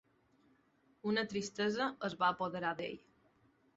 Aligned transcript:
Una 1.11 1.25
tristesa 1.33 1.91
es 2.11 2.17
va 2.25 2.31
apoderar 2.31 2.73
d'ell. 2.81 2.97